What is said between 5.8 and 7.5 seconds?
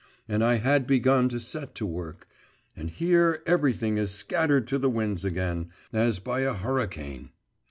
as by a hurricane!